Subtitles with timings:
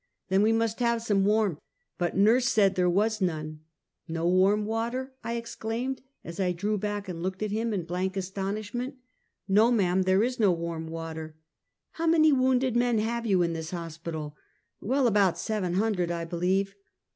[0.29, 1.59] ""Then we must have some warm!"
[1.99, 3.59] But nurse said there was none.
[4.09, 8.17] "]^o warm water?" I exclaimed, as I drew back and looked at him, in blank
[8.17, 8.95] astonishment.
[9.47, 10.01] "]^o, ma'am!
[10.01, 11.35] there's no warm water!"
[11.91, 14.35] "How many w^ounded men have you in this hos pital?""
[14.81, 16.73] Well, about seven hundred, I believe."